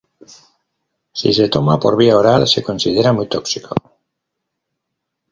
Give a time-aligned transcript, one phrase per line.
[1.19, 3.75] Si se toma por vía oral se considera muy tóxico.